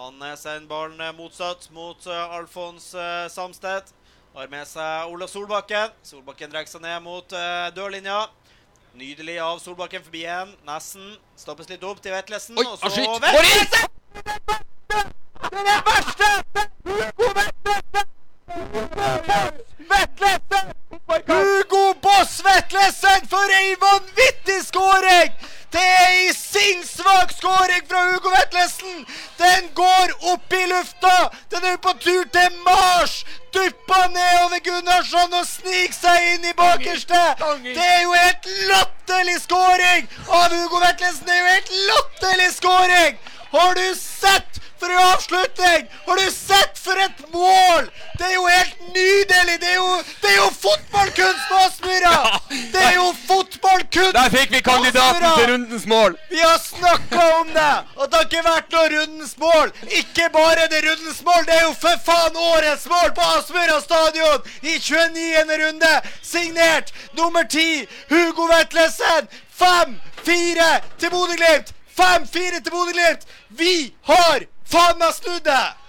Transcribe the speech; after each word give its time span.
Han 0.00 0.36
sender 0.36 0.66
ballen 0.66 1.16
motsatt 1.16 1.70
mot 1.70 2.06
eh, 2.06 2.34
Alfons 2.34 2.94
eh, 2.94 3.28
Samstedt. 3.28 3.92
Har 4.34 4.48
med 4.48 4.64
seg 4.64 5.12
Olav 5.12 5.28
Solbakken. 5.28 5.92
Solbakken 6.02 6.48
drar 6.48 6.64
seg 6.70 6.80
ned 6.80 7.02
mot 7.04 7.32
eh, 7.36 7.68
dørlinja. 7.76 8.22
Nydelig 8.96 9.36
av 9.44 9.60
Solbakken 9.60 10.00
forbi 10.06 10.24
en. 10.24 10.54
Nesten. 10.64 11.18
Stoppes 11.36 11.68
litt 11.68 11.84
opp 11.84 12.00
til 12.00 12.16
Vetlesen. 12.16 12.56
Oi, 12.56 12.64
og 12.64 12.80
så! 12.80 12.88
Går! 12.96 13.44
Det 15.44 15.60
er 15.60 15.68
det 15.68 15.78
verste! 15.90 16.32
Hugo 16.88 17.26
Vetlesen! 17.36 18.08
Vetlesen! 19.92 20.74
Hugo 21.28 21.84
Boss 22.00 22.40
Vetlesen 22.44 23.28
for 23.28 23.56
ei 23.60 23.76
vanvittig 23.84 24.62
skåring! 24.72 25.36
Det 25.70 25.82
er 25.82 26.06
ei 26.10 26.30
sinnssvak 26.34 27.30
skåring 27.36 27.84
fra 27.88 28.00
Hugo 28.08 28.30
Vetlesen! 28.34 29.04
Den 29.38 29.68
går 29.74 29.89
lufta! 30.80 31.30
Den 31.50 31.64
er 31.64 31.76
på 31.76 31.92
tur 32.00 32.24
til 32.32 32.56
Mars! 32.64 33.24
Duppa 33.54 34.06
nedover 34.14 34.60
Gunnarsson 34.64 35.34
og 35.34 35.46
snik 35.46 35.94
seg 35.94 36.28
inn 36.34 36.46
i 36.46 36.54
bakerste! 36.56 37.20
Det 37.64 37.84
er 37.84 38.02
jo 38.04 38.14
helt 38.14 38.48
latterlig 38.70 39.40
skåring 39.42 40.08
av 40.28 40.54
Hugo 40.54 40.80
Vetlesen! 40.84 41.26
Det 41.26 41.36
er 41.36 41.42
jo 41.42 41.52
helt 41.54 41.74
latterlig 41.90 42.50
skåring! 42.56 43.20
Har 43.50 43.74
du 43.74 43.86
sett 43.98 44.60
for 44.80 44.88
en 44.88 45.02
avslutning! 45.10 45.88
Har 46.06 46.22
du 46.22 46.30
sett 46.32 46.78
for 46.78 47.04
et 47.04 47.24
mål! 47.34 47.90
Det 48.18 48.28
er 48.30 48.36
jo 48.38 48.46
helt 48.46 48.86
nydelig! 48.94 49.58
Det 49.60 49.72
er 49.74 49.80
jo, 49.80 49.90
det 50.22 50.32
er 50.32 50.38
jo 50.38 50.50
fotballkunst, 50.64 51.56
Aspmyra! 51.64 52.16
Der 54.12 54.30
fikk 54.30 54.50
vi 54.50 54.60
kandidaten 54.62 55.26
til 55.38 55.52
rundens 55.52 55.86
mål. 55.86 56.16
Vi 56.30 56.40
har 56.40 56.58
snakka 56.58 57.40
om 57.40 57.46
det! 57.54 57.74
At 58.00 58.10
det 58.10 58.18
har 58.18 58.26
ikke 58.26 58.42
vært 58.44 58.74
noe 58.74 58.88
rundens 58.94 59.34
mål! 59.38 59.72
Ikke 60.00 60.28
bare 60.34 60.66
det 60.72 60.80
rundens 60.86 61.20
mål, 61.24 61.44
det 61.46 61.56
er 61.56 61.64
jo 61.68 61.74
for 61.84 62.02
faen 62.06 62.36
årets 62.36 62.86
mål 62.90 63.12
på 63.16 63.28
Aspmyra 63.36 63.80
stadion 63.84 64.50
i 64.62 64.78
29. 64.78 65.58
runde! 65.64 65.92
Signert 66.22 66.92
nummer 67.18 67.46
10, 67.46 67.86
Hugo 68.10 68.48
Vetlesen! 68.50 69.28
5-4 69.60 70.70
til 70.98 71.10
Bodø-Glimt! 71.10 71.74
5-4 72.00 72.62
til 72.64 72.72
Bodø-Glimt! 72.72 73.28
Vi 73.48 73.76
har 74.10 74.48
faen 74.66 74.98
meg 74.98 75.14
snudd 75.14 75.44
det! 75.46 75.79